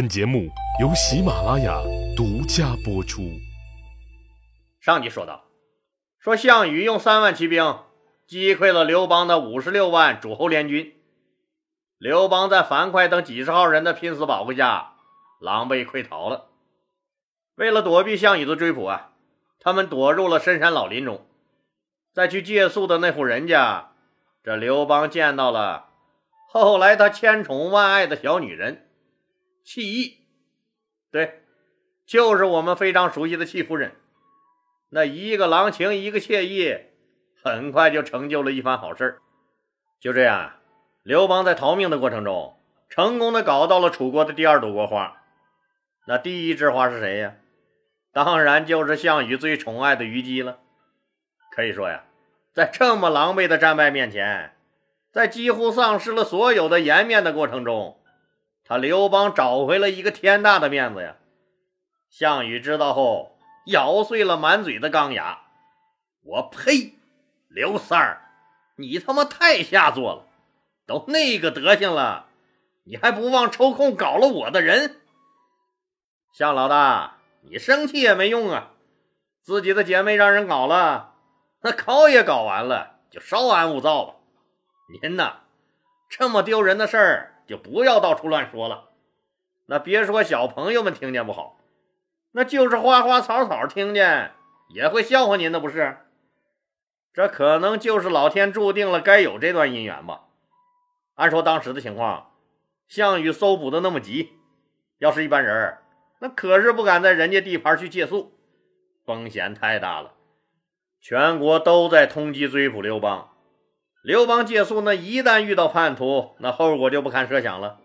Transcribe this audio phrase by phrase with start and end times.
[0.00, 0.48] 本节目
[0.80, 1.78] 由喜马拉雅
[2.16, 3.20] 独家播出。
[4.80, 5.44] 上集说到，
[6.18, 7.80] 说项羽用三万骑兵
[8.26, 10.94] 击溃了刘邦的五十六万诸侯联军，
[11.98, 14.94] 刘邦在樊哙等几十号人的拼死保护下，
[15.38, 16.46] 狼狈溃逃了。
[17.56, 19.10] 为了躲避项羽的追捕啊，
[19.60, 21.26] 他们躲入了深山老林中。
[22.14, 23.90] 在去借宿的那户人家，
[24.42, 25.90] 这刘邦见到了
[26.48, 28.86] 后来他千宠万爱的小女人。
[29.64, 30.18] 戚意，
[31.10, 31.42] 对，
[32.06, 33.92] 就是我们非常熟悉的戚夫人。
[34.88, 36.76] 那一个郎情，一个妾意，
[37.44, 39.20] 很快就成就了一番好事
[40.00, 40.54] 就这样，
[41.02, 45.22] 刘邦在逃命的过程中，成功的搞到了楚国的第二朵国花。
[46.06, 47.36] 那第一枝花是谁呀？
[48.12, 50.58] 当然就是项羽最宠爱的虞姬了。
[51.52, 52.04] 可以说呀，
[52.52, 54.56] 在这么狼狈的战败面前，
[55.12, 57.99] 在几乎丧失了所有的颜面的过程中。
[58.70, 61.16] 他刘邦找回了一个天大的面子呀！
[62.08, 65.40] 项羽知道后，咬碎了满嘴的钢牙
[66.22, 66.94] ：“我呸！
[67.48, 68.20] 刘三儿，
[68.76, 70.24] 你他妈太下作了！
[70.86, 72.26] 都那个德行了，
[72.84, 75.00] 你还不忘抽空搞了我的人？
[76.32, 78.70] 项老大，你生气也没用啊！
[79.42, 81.16] 自己的姐妹让人搞了，
[81.62, 84.14] 那搞也搞完了，就稍安勿躁吧。
[85.02, 85.40] 您呐，
[86.08, 88.90] 这么丢人的事儿。”就不要到处乱说了，
[89.66, 91.58] 那别说小朋友们听见不好，
[92.30, 94.30] 那就是花花草草听见
[94.68, 95.96] 也会笑话您的，不是？
[97.12, 100.26] 这可能就是老天注定了该有这段姻缘吧。
[101.16, 102.30] 按说当时的情况，
[102.86, 104.34] 项羽搜捕的那么急，
[104.98, 105.78] 要是一般人，
[106.20, 108.32] 那可是不敢在人家地盘去借宿，
[109.04, 110.12] 风险太大了。
[111.00, 113.29] 全国都在通缉追捕刘邦。
[114.02, 117.80] 刘邦借宿，那一旦遇到叛徒，那后果就不堪设想了。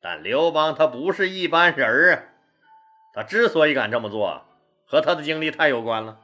[0.00, 2.22] 但刘邦他不是一般人啊，
[3.12, 4.42] 他之所以敢这么做，
[4.86, 6.18] 和他的经历太有关了。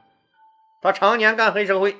[0.81, 1.97] 他常年干黑社会，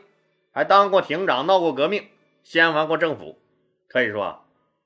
[0.52, 2.10] 还当过亭长，闹过革命，
[2.44, 3.40] 掀翻过政府。
[3.88, 4.44] 可以说，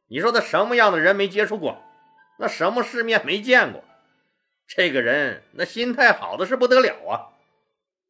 [0.09, 1.81] 你说他什么样的人没接触过？
[2.38, 3.81] 那什么世面没见过？
[4.67, 7.31] 这个人那心态好的是不得了啊！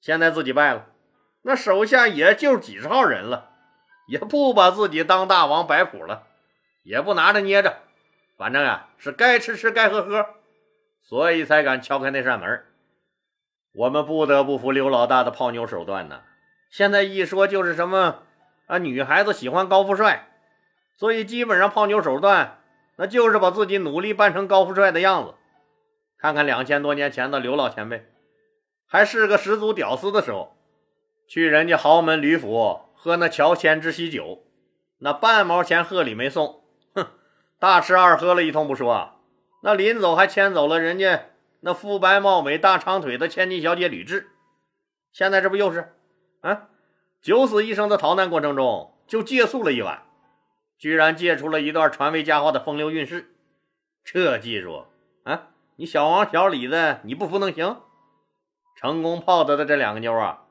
[0.01, 0.87] 现在自己败了，
[1.43, 3.51] 那手下也就几十号人了。
[4.07, 6.27] 也不把自己当大王摆谱了，
[6.83, 7.79] 也不拿着捏着，
[8.37, 10.25] 反正啊是该吃吃该喝喝，
[11.01, 12.63] 所以才敢敲开那扇门。
[13.73, 16.21] 我们不得不服刘老大的泡妞手段呢。
[16.69, 18.23] 现在一说就是什么
[18.67, 20.27] 啊，女孩子喜欢高富帅，
[20.95, 22.59] 所以基本上泡妞手段
[22.97, 25.33] 那就是把自己努力扮成高富帅的样子。
[26.17, 28.05] 看看两千多年前的刘老前辈，
[28.87, 30.55] 还是个十足屌丝的时候，
[31.27, 32.84] 去人家豪门吕府。
[33.05, 34.47] 喝那乔迁之喜酒，
[34.97, 36.63] 那半毛钱贺礼没送，
[36.95, 37.05] 哼，
[37.59, 39.19] 大吃二喝了一通不说，
[39.61, 41.27] 那临走还牵走了人家
[41.59, 44.25] 那肤白貌美、大长腿的千金小姐吕雉。
[45.11, 45.93] 现在这不又是
[46.41, 46.69] 啊？
[47.21, 50.01] 九死一生的逃难过程中就借宿了一晚，
[50.79, 53.35] 居然借出了一段传为佳话的风流韵事。
[54.03, 54.85] 这技术
[55.25, 57.83] 啊，你小王小李子你不服能行？
[58.75, 60.44] 成功泡得的这两个妞啊！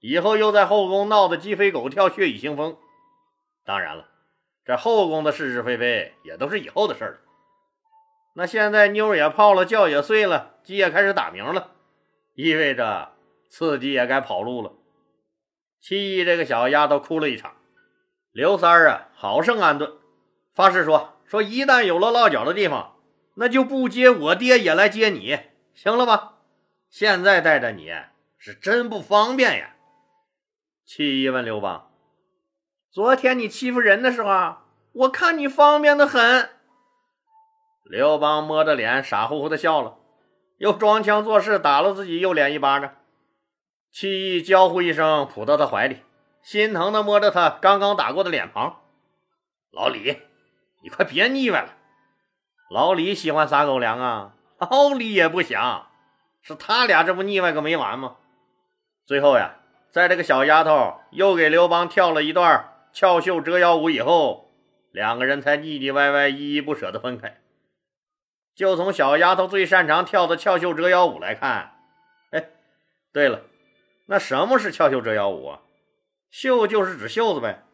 [0.00, 2.76] 以后又在后宫闹得鸡飞狗跳、血雨腥风。
[3.64, 4.08] 当然了，
[4.64, 7.18] 这后宫的是是非非也都是以后的事了。
[8.34, 11.72] 那现在妞也泡了，觉也睡了，鸡也开始打鸣了，
[12.34, 13.12] 意味着
[13.50, 14.72] 刺激也该跑路了。
[15.80, 17.56] 七姨这个小丫头哭了一场。
[18.30, 19.92] 刘三儿啊，好生安顿，
[20.54, 22.96] 发誓说说一旦有了落脚的地方，
[23.34, 25.38] 那就不接我爹也来接你，
[25.74, 26.34] 行了吧？
[26.88, 27.90] 现在带着你
[28.36, 29.74] 是真不方便呀。
[30.88, 31.90] 戚意问刘邦
[32.90, 34.56] ：“昨天你欺负人的时候，
[34.92, 36.48] 我看你方便的很。”
[37.84, 39.98] 刘邦摸着脸，傻乎乎的笑了，
[40.56, 42.94] 又装腔作势打了自己右脸一巴掌。
[43.92, 45.98] 戚意娇呼一声，扑到他怀里，
[46.40, 48.80] 心疼的摸着他刚刚打过的脸庞
[49.70, 50.16] ：“老李，
[50.82, 51.74] 你快别腻歪了。”
[52.72, 55.90] 老李喜欢撒狗粮啊，老李也不想，
[56.40, 58.16] 是他俩这不腻歪个没完吗？
[59.04, 59.56] 最后呀。
[59.90, 64.52] 在这个小丫头又给刘邦跳了一段翘袖折腰舞以后，
[64.90, 67.40] 两个人才腻腻歪歪、依依不舍的分开。
[68.54, 71.74] 就从小丫头最擅长跳的翘袖折腰舞来看，
[72.30, 72.50] 哎，
[73.12, 73.42] 对了，
[74.06, 75.60] 那什么是翘袖折腰舞啊？
[76.30, 77.64] 袖就是指袖子呗，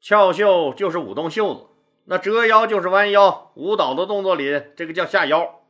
[0.00, 1.66] 翘袖就是舞动袖子，
[2.04, 3.50] 那折腰就是弯腰。
[3.56, 5.62] 舞蹈的动作里，这个叫下腰。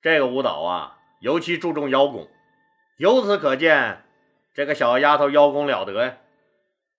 [0.00, 2.28] 这个舞蹈啊，尤其注重腰功，
[2.98, 4.04] 由此可见。
[4.56, 6.16] 这个小丫头腰功了得呀，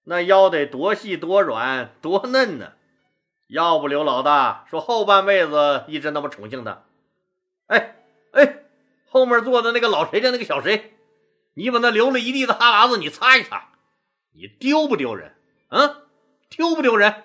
[0.04, 2.74] 那腰得多细多软多嫩呢！
[3.48, 6.84] 要不刘老大说后半辈子一直那么宠幸她，
[7.66, 7.96] 哎
[8.34, 8.60] 哎，
[9.10, 10.94] 后面坐的那个老谁家那个小谁，
[11.56, 13.70] 你把那流了一地的哈喇子你擦一擦，
[14.36, 15.34] 你丢不丢人？
[15.70, 16.04] 啊，
[16.52, 17.24] 丢不丢人？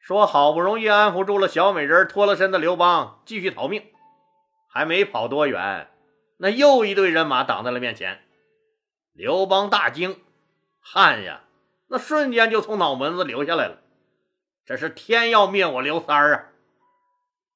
[0.00, 3.84] 说好不容易安抚住了小美人脱了身的刘邦，继续逃命，
[4.68, 5.88] 还没跑多远，
[6.38, 8.22] 那又一队人马挡在了面前。
[9.14, 10.20] 刘邦大惊，
[10.80, 11.42] 汗呀，
[11.86, 13.78] 那瞬间就从脑门子流下来了。
[14.66, 16.44] 这是天要灭我刘三儿啊！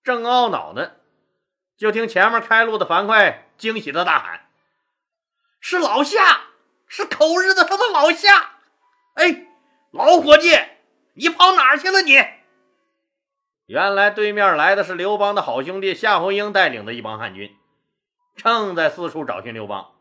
[0.05, 0.93] 正懊恼呢，
[1.76, 4.49] 就听前面开路的樊哙惊喜的大喊
[5.58, 6.43] ：“是老夏，
[6.87, 8.52] 是口日的他的老夏！
[9.14, 9.49] 哎，
[9.90, 10.56] 老伙计，
[11.14, 12.25] 你跑哪儿去了你？”
[13.66, 17.56] 原来对面来的是刘邦的好兄弟夏侯婴带领的一帮汉军，
[18.37, 19.97] 正在四处找寻刘邦。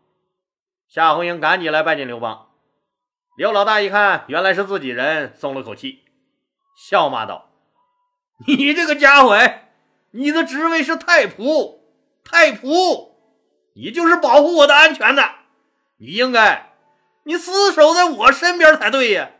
[0.87, 2.47] 夏侯婴赶紧来拜见刘邦。
[3.37, 6.05] 刘老大一看，原来是自己人，松了口气，
[6.77, 7.49] 笑骂道
[8.47, 9.37] ：“你这个家伙，
[10.11, 11.79] 你的职位是太仆，
[12.23, 13.11] 太仆，
[13.75, 15.29] 你就是保护我的安全的，
[15.97, 16.73] 你应该，
[17.23, 19.31] 你死守在我身边才对呀！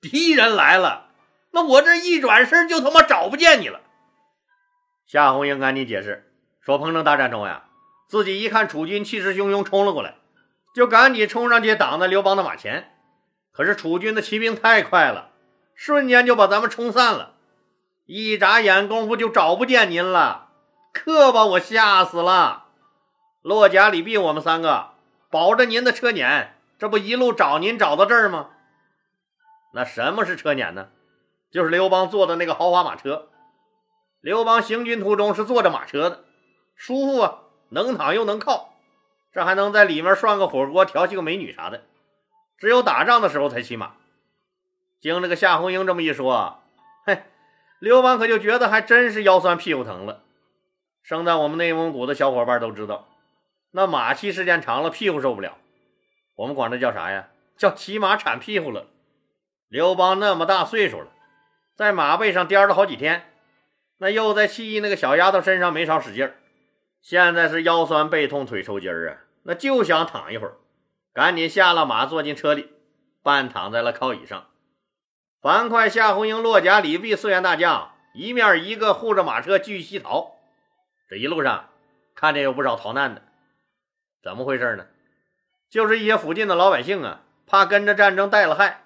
[0.00, 1.08] 敌人来了。”
[1.52, 3.80] 那我这一转身就他妈找不见你了。
[5.04, 7.64] 夏侯婴赶紧解释说：“彭城大战中呀，
[8.06, 10.14] 自己一看楚军气势汹汹冲了过来，
[10.74, 12.96] 就赶紧冲上去挡在刘邦的马前。
[13.52, 15.30] 可是楚军的骑兵太快了，
[15.74, 17.34] 瞬间就把咱们冲散了。
[18.06, 20.48] 一眨眼功夫就找不见您了，
[20.92, 22.66] 可把我吓死了。
[23.42, 24.90] 骆甲、李毕，我们三个
[25.30, 28.50] 保着您的车辇，这不一路找您找到这儿吗？
[29.74, 30.88] 那什么是车辇呢？”
[31.50, 33.28] 就是刘邦坐的那个豪华马车，
[34.20, 36.24] 刘邦行军途中是坐着马车的，
[36.76, 37.38] 舒服啊，
[37.70, 38.74] 能躺又能靠，
[39.32, 41.82] 这还能在里面涮个火锅、调戏个美女啥的。
[42.58, 43.94] 只有打仗的时候才骑马。
[45.00, 46.62] 经这个夏侯婴这么一说，
[47.06, 47.22] 嘿，
[47.78, 50.22] 刘邦可就觉得还真是腰酸屁股疼了。
[51.02, 53.08] 生在我们内蒙古的小伙伴都知道，
[53.70, 55.56] 那马骑时间长了屁股受不了，
[56.36, 57.28] 我们管这叫啥呀？
[57.56, 58.86] 叫骑马铲屁股了。
[59.68, 61.06] 刘邦那么大岁数了。
[61.74, 63.32] 在马背上颠了好几天，
[63.96, 66.34] 那又在戚义那个小丫头身上没少使劲儿，
[67.00, 70.56] 现在是腰酸背痛腿抽筋儿啊，那就想躺一会儿，
[71.12, 72.68] 赶紧下了马，坐进车里，
[73.22, 74.46] 半躺在了靠椅上。
[75.40, 80.36] 樊哙、夏侯婴、骆甲、李毕四员大将一面一个护着马车继续西逃。
[81.08, 81.70] 这一路上
[82.14, 83.22] 看见有不少逃难的，
[84.22, 84.86] 怎么回事呢？
[85.70, 88.82] 就是一些附近的老百姓啊，怕跟着战争带了害，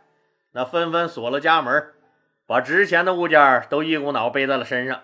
[0.52, 1.92] 那纷纷锁了家门。
[2.46, 5.02] 把值钱的物件都一股脑背在了身上，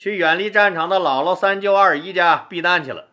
[0.00, 3.08] 去远离战场的姥姥、三舅、二姨家避难去了。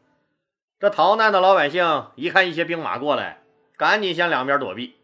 [0.79, 3.41] 这逃难的老百姓一看一些兵马过来，
[3.75, 4.95] 赶紧向两边躲避。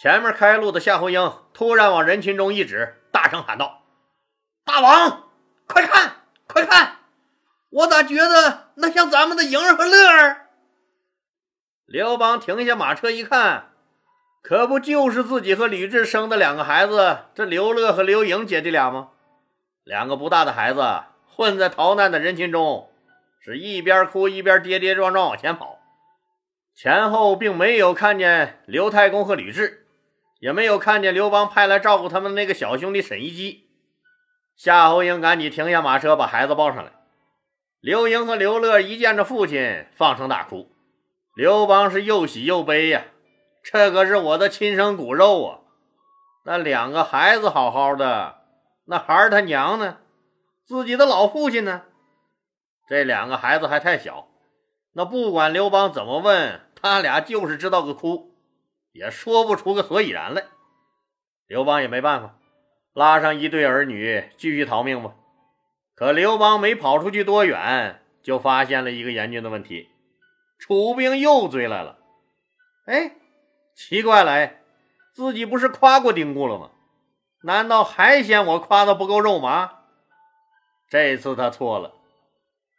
[0.00, 3.82] 前面开路的夏侯婴突然往人群中一指，大声喊道
[4.64, 5.24] ：“大王，
[5.66, 6.98] 快看，快看！
[7.70, 10.50] 我咋觉得那像咱们的莹儿和乐儿？”
[11.84, 13.70] 刘邦停下马车一看。
[14.40, 19.08] 可不就是自己和吕雉生的两个孩子，这刘乐和刘盈姐弟俩吗？
[19.84, 22.90] 两个不大的孩子混在逃难的人群中，
[23.40, 25.78] 是一边哭一边跌跌撞撞往前跑，
[26.74, 29.78] 前后并没有看见刘太公和吕雉，
[30.38, 33.68] 也没有看见刘邦派来照顾他们的那个小兄弟沈一基。
[34.54, 36.92] 夏侯婴赶紧停下马车，把孩子抱上来。
[37.80, 40.70] 刘盈和刘乐一见着父亲，放声大哭。
[41.34, 43.04] 刘邦是又喜又悲呀。
[43.64, 45.58] 这可是我的亲生骨肉啊！
[46.44, 48.41] 那两个孩子好好的，
[48.84, 49.98] 那孩儿他娘呢？
[50.64, 51.82] 自己的老父亲呢？
[52.88, 54.28] 这两个孩子还太小，
[54.92, 58.34] 那不管刘邦怎么问，他俩就是知道个哭，
[58.92, 60.44] 也说不出个所以然来。
[61.46, 62.36] 刘邦也没办法，
[62.92, 65.14] 拉上一对儿女继续逃命吧。
[65.94, 69.88] 可刘邦没跑出去多远，就发现了一个严峻的问题：
[70.58, 71.98] 楚兵又追来了。
[72.86, 73.16] 哎！
[73.74, 74.50] 奇怪了，
[75.14, 76.71] 自己不是夸过丁固了吗？
[77.44, 79.80] 难道还嫌我夸的不够肉麻？
[80.88, 81.94] 这次他错了，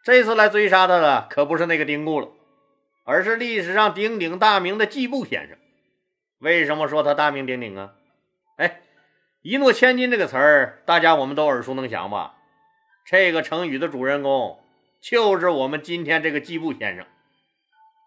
[0.03, 2.29] 这次来追杀他的可不是那个丁固了，
[3.03, 5.57] 而是历史上鼎鼎大名的季布先生。
[6.39, 7.93] 为什么说他大名鼎鼎啊？
[8.57, 8.81] 哎，
[9.41, 12.35] 一诺千金这个词儿，大家我们都耳熟能详吧？
[13.05, 14.63] 这个成语的主人公
[15.01, 17.05] 就是我们今天这个季布先生。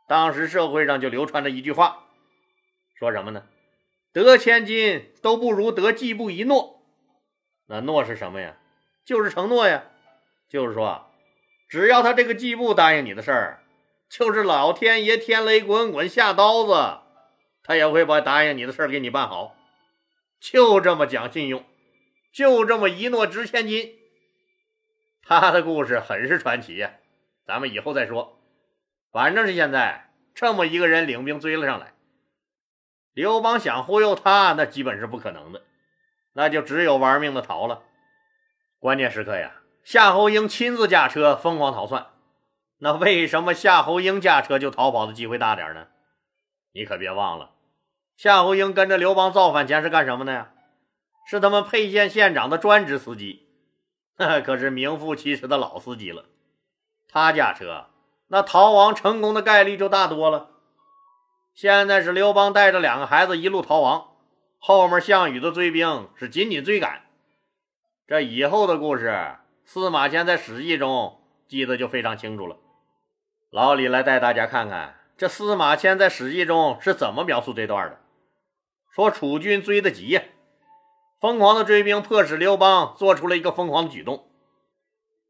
[0.08, 2.04] 当时社会上就流传着一句话。
[2.98, 3.42] 说什么呢？
[4.23, 6.82] 得千金都不如得季布一诺。
[7.66, 8.56] 那诺是什么呀？
[9.04, 9.85] 就是承诺呀。
[10.49, 11.11] 就是说，
[11.68, 13.64] 只要他这个季布答应你的事儿，
[14.08, 17.00] 就是老天爷天雷滚滚下刀子，
[17.64, 19.56] 他也会把答应你的事儿给你办好。
[20.38, 21.64] 就这么讲信用，
[22.32, 23.99] 就这么一诺值千金。
[25.25, 26.92] 他的故事很是传奇呀，
[27.44, 28.40] 咱们以后再说。
[29.11, 31.92] 反正是现在这么一个人领兵追了上来，
[33.16, 35.62] 刘邦想忽悠他，那基本是不可能的，
[36.35, 37.82] 那就只有玩命的逃了。
[38.78, 42.08] 关键时刻呀，夏侯婴亲自驾车疯狂逃窜。
[42.76, 45.87] 那为什么夏侯婴驾车就逃跑的机会大点呢？
[46.73, 47.52] 你可别忘了，
[48.18, 50.50] 夏侯婴跟着刘邦造反前是干什么的呀？
[51.26, 53.49] 是他们沛县县长的专职司机，
[54.18, 56.26] 那 可是名副其实的老司机了。
[57.08, 57.87] 他驾车，
[58.26, 60.50] 那逃亡成功的概率就大多了。
[61.56, 64.08] 现在是刘邦带着两个孩子一路逃亡，
[64.58, 67.06] 后面项羽的追兵是紧紧追赶。
[68.06, 72.58] 这以后的故事，司马迁在《史记》中记得就非常清楚了。
[73.50, 78.00] 老李来带大家看看，这司马迁在《史记》中是怎么描述这段的。
[78.94, 80.22] 说楚军追得急呀，
[81.18, 84.28] 疯狂的追兵迫使刘邦做出了一个疯狂的举动。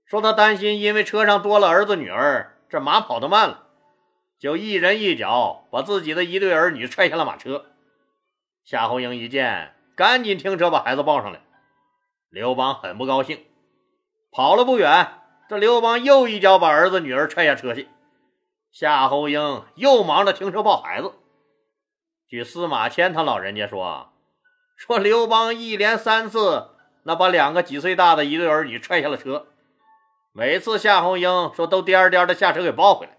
[0.04, 3.66] 说他担心，因为车上多了儿子女儿，这马跑得慢了，
[4.38, 7.66] 就一人一脚把自己的一对儿女踹下了马车。
[8.64, 11.40] 夏侯婴一见，赶紧停车把孩子抱上来。
[12.28, 13.45] 刘邦很不高兴，
[14.31, 15.09] 跑了不远，
[15.49, 17.88] 这刘邦又一脚把儿子女儿踹下车去。
[18.73, 21.12] 夏侯婴又忙着停车抱孩子。
[22.28, 24.12] 据司马迁他老人家说，
[24.76, 26.71] 说刘邦一连三次
[27.05, 29.47] 那把两个几岁大的一对儿女踹下了车，
[30.33, 33.16] 每次夏侯婴说都颠颠的下车给抱回来。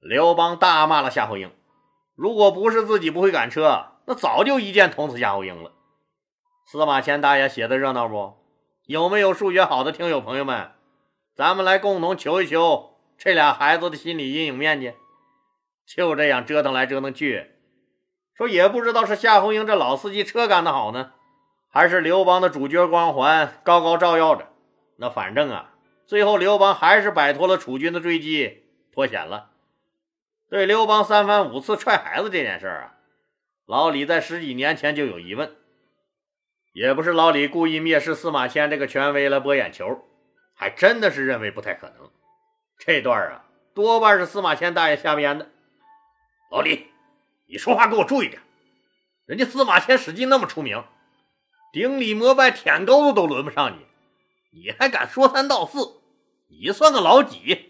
[0.00, 1.52] 刘邦大骂了夏侯婴，
[2.14, 5.72] 如果不是自己不会赶车，那早就一剑捅死夏侯婴了。
[6.64, 8.34] 司马迁大爷写的热闹不？
[8.86, 10.70] 有没有数学好的听友朋友们？
[11.36, 12.98] 咱们来共同求一求。
[13.18, 14.94] 这俩孩子的心理阴影面积，
[15.86, 17.50] 就这样折腾来折腾去，
[18.34, 21.12] 说也不知道是夏侯婴这老司机车干的好呢，
[21.68, 24.48] 还是刘邦的主角光环高高照耀着。
[24.96, 25.74] 那反正啊，
[26.06, 29.49] 最后刘邦还是摆脱了楚军的追击，脱险了。
[30.50, 32.94] 对刘邦三番五次踹孩子这件事啊，
[33.66, 35.54] 老李在十几年前就有疑问，
[36.72, 40.08] 也不是老李故意蔑视司马迁这个权威来博眼球，
[40.56, 42.10] 还真的是认为不太可能。
[42.76, 45.48] 这段啊，多半是司马迁大爷瞎编的。
[46.50, 46.88] 老李，
[47.46, 48.42] 你说话给我注意点。
[49.26, 50.82] 人家司马迁史记那么出名，
[51.72, 53.86] 顶礼膜拜舔钩子都轮不上你，
[54.64, 56.00] 你还敢说三道四？
[56.48, 57.69] 你算个老几？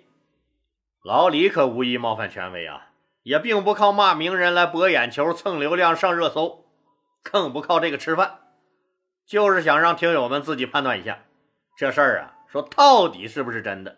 [1.03, 2.89] 老李可无意冒犯权威啊，
[3.23, 6.67] 也并不靠骂名人来博眼球、蹭流量、上热搜，
[7.23, 8.41] 更不靠这个吃饭，
[9.27, 11.21] 就是想让听友们自己判断一下
[11.75, 13.97] 这事儿啊，说到底是不是真的。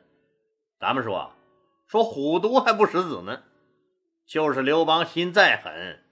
[0.78, 1.32] 咱们说，
[1.88, 3.42] 说虎毒还不食子呢，
[4.24, 6.04] 就是刘邦心再狠，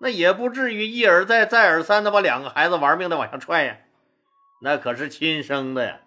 [0.00, 3.76] 那也不至于一而再、再而三的把两个孩子玩命的往下踹呀，
[4.62, 6.00] 那可是亲生的呀，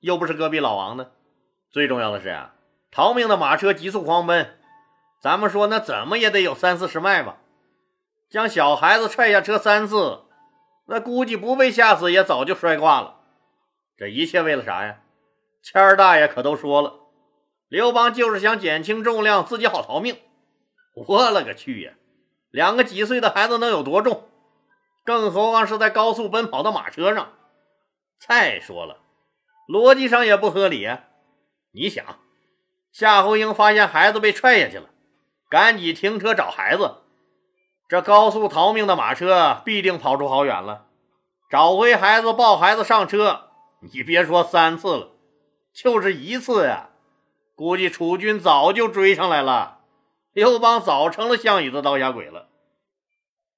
[0.00, 1.12] 又不是隔壁老王的。
[1.70, 2.54] 最重要的是啊，
[2.98, 4.58] 逃命的马车急速狂奔，
[5.20, 7.36] 咱们说那怎么也得有三四十迈吧，
[8.28, 10.24] 将小孩子踹下车三次，
[10.88, 13.20] 那估计不被吓死也早就摔挂了。
[13.96, 14.96] 这一切为了啥呀？
[15.62, 16.94] 谦儿大爷可都说了。
[17.68, 20.18] 刘邦就是想减轻重量，自己好逃命。
[20.96, 21.92] 我勒个去呀！
[22.50, 24.28] 两个几岁的孩子能有多重？
[25.04, 27.32] 更何况是在高速奔跑的马车上。
[28.18, 28.96] 再说了，
[29.68, 31.04] 逻辑上也不合理啊！
[31.70, 32.04] 你想，
[32.92, 34.88] 夏侯婴发现孩子被踹下去了，
[35.48, 36.96] 赶紧停车找孩子。
[37.88, 40.86] 这高速逃命的马车必定跑出好远了。
[41.50, 43.48] 找回孩子，抱孩子上车，
[43.80, 45.12] 你别说三次了，
[45.72, 46.90] 就是一次呀！
[47.54, 49.78] 估计楚军早就追上来了，
[50.32, 52.48] 刘邦早成了项羽的刀下鬼了。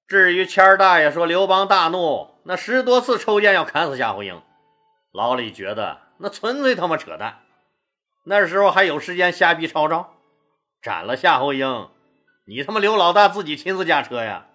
[0.07, 4.41] 至于谦儿大爷说刘邦大怒，那十多次抽剑要砍死夏侯婴，
[5.13, 7.41] 老李觉得那纯粹他妈扯淡。
[8.25, 10.15] 那时候还有时间瞎逼抄招，
[10.83, 11.89] 斩了夏侯婴，
[12.47, 14.47] 你他妈刘老大自己亲自驾车呀？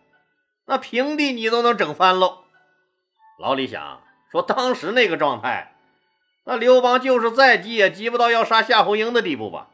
[0.65, 2.43] 那平地你都能整翻喽。
[3.39, 5.75] 老李想说，当时那个状态。
[6.47, 9.67] 那刘邦就是再急也急不到要杀夏侯婴的地步吧？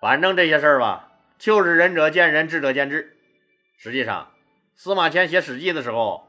[0.00, 3.16] 反正这些事儿吧，就是仁者见仁，智者见智。
[3.78, 4.30] 实际上，
[4.76, 6.28] 司马迁写《史记》的时候，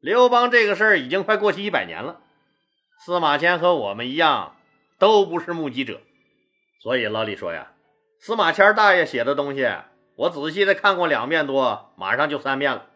[0.00, 2.20] 刘邦这个事儿已经快过去一百年了。
[2.98, 4.56] 司马迁和我们一样，
[5.00, 6.02] 都不是目击者，
[6.82, 7.72] 所以老李说呀，
[8.20, 9.66] 司马迁大爷写的东西，
[10.14, 12.86] 我仔细的看过两遍多，马上就三遍了，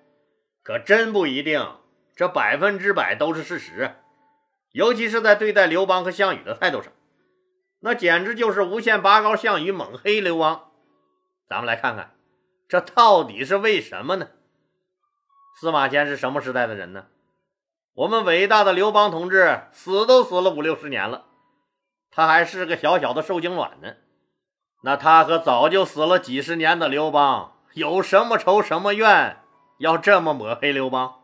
[0.63, 1.67] 可真不一定，
[2.15, 3.95] 这百分之百都是事实。
[4.73, 6.93] 尤其是在对待刘邦和项羽的态度上，
[7.81, 10.73] 那简直就是无限拔高项羽，猛黑刘邦。
[11.49, 12.15] 咱们来看看，
[12.69, 14.29] 这到底是为什么呢？
[15.59, 17.07] 司马迁是什么时代的人呢？
[17.95, 21.25] 我们伟大的刘邦同志死都死了五六十年了，
[22.15, 23.95] 他还是个小小的受精卵呢。
[24.83, 29.39] 那他和早就死了几十年的刘邦有什么仇什么怨，
[29.79, 31.21] 要这么抹黑刘邦？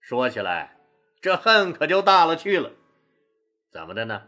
[0.00, 0.76] 说起来，
[1.20, 2.70] 这恨可就大了去了。
[3.72, 4.22] 怎么的呢？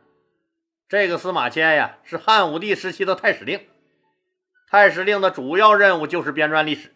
[0.88, 3.68] 这个司马迁呀，是汉武帝时期的太史令。
[4.70, 6.94] 太史令的主要任务就是编撰历史。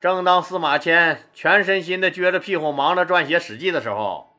[0.00, 4.36] 正当司马迁全身心的撅着屁股忙着撰写《史记》的时候，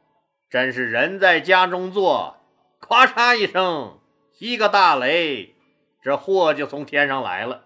[0.49, 2.42] 真是人在家中坐，
[2.85, 3.97] 咵嚓一声，
[4.39, 5.55] 一个大雷，
[6.01, 7.63] 这祸就从天上来了。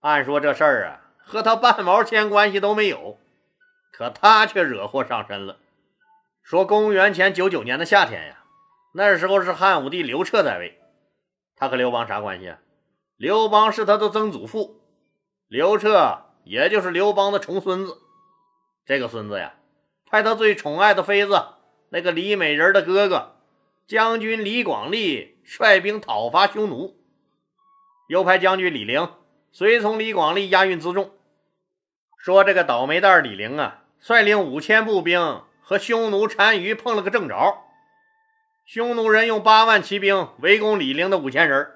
[0.00, 3.18] 按说这事儿啊，和他半毛钱关系都没有，
[3.92, 5.58] 可他却惹祸上身了。
[6.42, 8.42] 说公元前九九年的夏天呀，
[8.94, 10.76] 那时候是汉武帝刘彻在位，
[11.54, 12.58] 他和刘邦啥关系啊？
[13.16, 14.80] 刘邦是他的曾祖父，
[15.46, 17.98] 刘彻也就是刘邦的重孙子。
[18.84, 19.54] 这个孙子呀，
[20.04, 21.44] 派他最宠爱的妃子
[21.90, 23.35] 那个李美人的哥哥
[23.86, 26.96] 将军李广利率兵讨伐匈奴，
[28.08, 29.08] 又派将军李陵
[29.52, 31.12] 随从李广利押运辎重。
[32.18, 37.62] 说这个倒霉蛋李陵啊，率领五千步兵和匈奴单于碰了个正着，
[38.64, 41.70] 匈奴人用八万骑兵围攻李陵的五千人。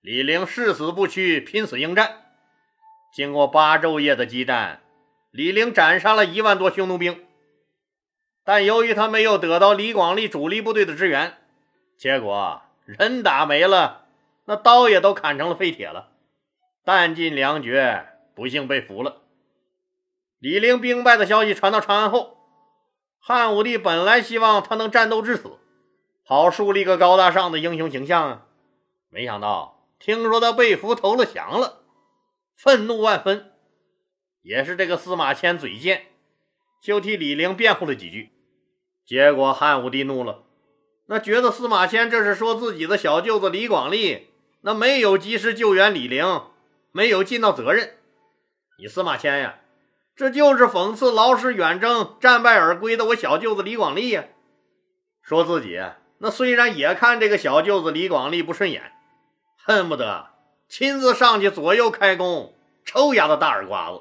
[0.00, 2.22] 李陵誓死不屈，拼死应战。
[3.12, 4.80] 经过八昼夜的激战，
[5.30, 7.26] 李陵斩杀了一万多匈奴兵。
[8.44, 11.38] 但由于他没有得到李广利主力部队的支援，
[11.96, 14.06] 结果人打没了，
[14.46, 16.08] 那刀也都砍成了废铁了，
[16.84, 19.22] 弹尽粮绝，不幸被俘了。
[20.38, 22.36] 李陵兵败的消息传到长安后，
[23.20, 25.58] 汉武帝本来希望他能战斗至死，
[26.24, 28.46] 好树立个高大上的英雄形象啊，
[29.08, 29.78] 没想到。
[30.00, 31.82] 听说他被俘投了降了，
[32.56, 33.52] 愤怒万分。
[34.42, 36.06] 也是这个司马迁嘴贱，
[36.82, 38.30] 就替李陵辩护了几句。
[39.06, 40.42] 结果汉武帝怒了，
[41.06, 44.28] 那觉得司马迁这是说自己的小舅子李广利
[44.62, 46.42] 那没有及时救援李陵，
[46.90, 47.94] 没有尽到责任。
[48.78, 49.60] 你司马迁呀，
[50.16, 54.24] 这就是讽刺劳师远征战败而归的我小舅子李广利呀。
[55.22, 55.80] 说自己
[56.18, 58.92] 那虽然也看这个小舅子李广利不顺眼。
[59.64, 60.30] 恨不得
[60.68, 62.52] 亲自上去左右开弓，
[62.84, 64.00] 抽丫的大耳刮子。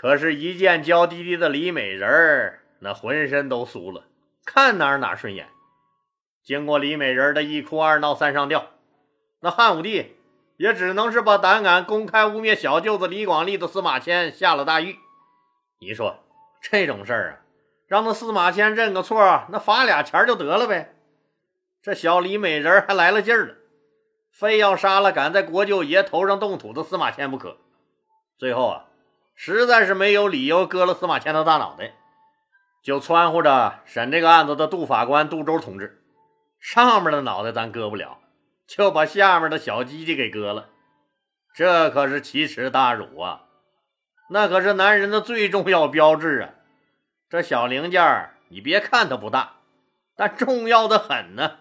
[0.00, 4.04] 可是，一见娇滴滴的李美人儿那浑身都酥了，
[4.44, 5.48] 看哪儿哪顺眼。
[6.44, 8.66] 经过李美人的一哭二闹三上吊，
[9.40, 10.14] 那汉武帝
[10.56, 14.96] 也只能是把胆敢公开污蔑小舅子李广利的司马迁下了大狱。
[15.80, 16.20] 你说
[16.62, 17.42] 这种事儿啊，
[17.88, 20.94] 让那司马迁认个错，那罚俩钱就得了呗。
[21.82, 23.54] 这小李美人还来了劲儿了。
[24.30, 27.56] 非要杀了敢在国舅爷头上动土的司马迁不可。
[28.38, 28.84] 最后啊，
[29.40, 31.92] 实在是没有理由割了司马迁的大脑袋，
[32.82, 36.02] 就撺掇着审这个案子的杜法官杜周同志，
[36.58, 38.18] 上面的脑袋咱割不了，
[38.66, 40.70] 就把下面的小鸡鸡给割了。
[41.54, 43.42] 这可是奇耻大辱啊！
[44.28, 46.50] 那可是男人的最重要标志啊！
[47.30, 49.58] 这小零件你别看它不大，
[50.16, 51.58] 但重要的很呢。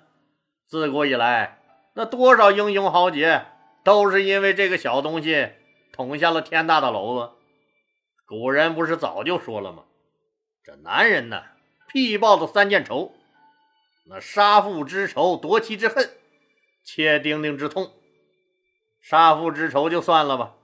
[0.67, 1.59] 自古以来。
[1.93, 3.45] 那多少英雄豪杰
[3.83, 5.51] 都是因为这个小东西
[5.93, 7.36] 捅下了天大的娄子。
[8.27, 9.85] 古人不是早就说了吗？
[10.61, 11.43] 这男人呢，
[11.87, 13.13] 必报的三件仇：
[14.05, 16.09] 那杀父之仇、夺妻之恨、
[16.83, 17.93] 切丁丁之痛。
[18.99, 20.55] 杀父之仇就算了吧，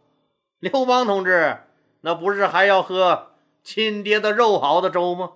[0.59, 1.59] 刘邦同志
[2.01, 3.31] 那不是还要喝
[3.63, 5.35] 亲爹的肉熬的粥吗？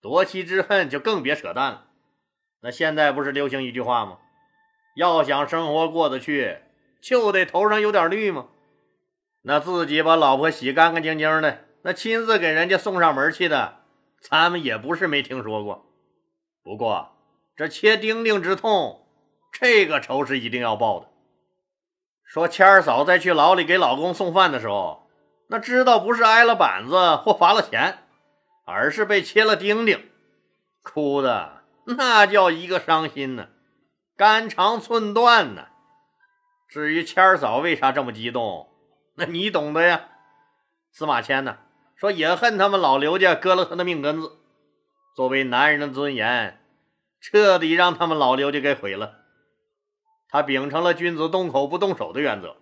[0.00, 1.88] 夺妻之恨就更别扯淡了。
[2.60, 4.18] 那现在不是流行一句话吗？
[4.94, 6.58] 要想生活过得去，
[7.00, 8.46] 就得头上有点绿吗？
[9.46, 13.80] 那自己把老婆洗干干净净的，那亲自给人家送上门去的，
[14.20, 15.84] 咱们也不是没听说过。
[16.62, 17.10] 不过
[17.54, 19.06] 这切丁丁之痛，
[19.52, 21.08] 这个仇是一定要报的。
[22.24, 25.10] 说谦儿嫂在去牢里给老公送饭的时候，
[25.48, 27.98] 那知道不是挨了板子或罚了钱，
[28.64, 30.08] 而是被切了丁丁，
[30.82, 33.48] 哭的那叫一个伤心呢。
[34.16, 35.66] 肝肠寸断呢。
[36.66, 38.68] 至于谦儿嫂为啥这么激动，
[39.16, 40.08] 那你懂的呀。
[40.90, 41.58] 司马迁呢
[41.96, 44.38] 说也恨他们老刘家割了他的命根子，
[45.14, 46.60] 作为男人的尊严，
[47.20, 49.20] 彻底让他们老刘家给毁了。
[50.28, 52.56] 他秉承了君子动口不动手的原则，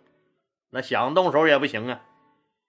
[0.70, 2.02] 那想动手也不行啊。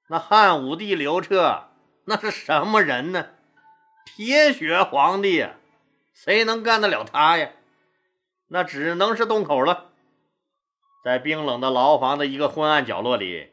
[0.08, 1.70] 那汉武帝刘彻
[2.06, 3.28] 那是什么人呢？
[4.06, 5.56] 铁血皇帝呀，
[6.14, 7.52] 谁能干得了他呀？
[8.48, 9.92] 那只能是动口了，
[11.04, 13.53] 在冰冷的牢房的一个昏暗角落里，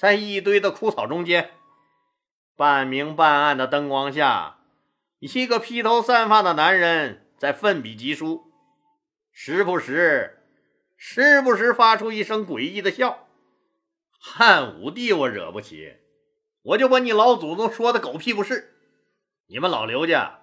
[0.00, 1.50] 在一堆的枯草中间，
[2.56, 4.56] 半明半暗的灯光下，
[5.18, 8.50] 一个披头散发的男人在奋笔疾书，
[9.30, 10.42] 时不时、
[10.96, 13.26] 时不时发出一声诡异的笑。
[14.18, 15.98] 汉武帝我惹不起，
[16.62, 18.74] 我就把你老祖宗说的狗屁不是。
[19.48, 20.38] 你们老刘家，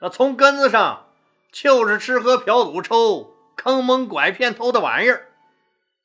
[0.00, 1.12] 那从根子上
[1.52, 5.28] 就是吃喝嫖赌抽、坑蒙拐骗偷的玩意儿。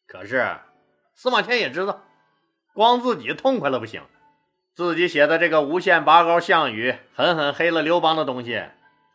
[0.06, 0.60] 可是
[1.16, 2.04] 司马迁也知道，
[2.78, 4.04] 光自己痛快了不行，
[4.76, 8.66] 自己写的这个无限拔高项羽狠狠黑了刘邦的东西，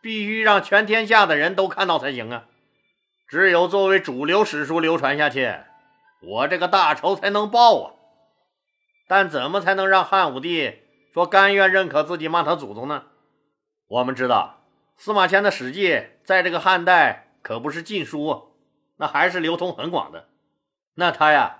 [0.01, 2.43] 必须让全天下的人都看到才行啊！
[3.25, 5.55] 只有作为主流史书流传下去，
[6.21, 7.93] 我这个大仇才能报啊！
[9.07, 10.79] 但怎么才能让汉武帝
[11.13, 13.03] 说甘愿认可自己骂他祖宗呢？
[13.87, 14.65] 我们知道，
[14.97, 15.87] 司马迁的《史记》
[16.25, 18.57] 在这个汉代可不是禁书，
[18.97, 20.27] 那还是流通很广的。
[20.95, 21.59] 那他呀，